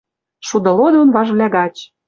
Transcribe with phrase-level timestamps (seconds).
[0.47, 1.75] Шуды лодон важвлӓ гач